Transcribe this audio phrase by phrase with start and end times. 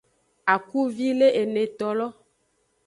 [0.53, 2.07] Akuvi le enetolo.